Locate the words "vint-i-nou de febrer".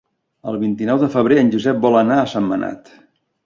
0.63-1.39